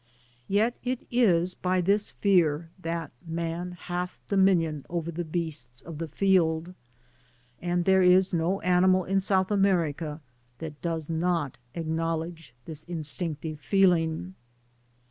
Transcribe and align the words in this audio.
Yet 0.47 0.75
it 0.83 1.05
is 1.11 1.53
by 1.53 1.79
this 1.79 2.09
fear 2.09 2.71
that 2.81 3.11
^' 3.27 3.27
man 3.27 3.73
hath 3.73 4.19
dominion 4.27 4.83
over 4.89 5.11
the 5.11 5.23
beasts 5.23 5.83
of 5.83 5.99
the 5.99 6.07
field," 6.07 6.73
and 7.61 7.85
there 7.85 8.01
is 8.01 8.33
no 8.33 8.61
animal 8.61 9.03
in 9.05 9.19
South 9.19 9.51
America 9.51 10.19
that 10.57 10.81
does 10.81 11.07
not 11.07 11.59
acknowledge 11.75 12.55
this 12.65 12.83
instinctive 12.85 13.59
feeling. 13.59 14.33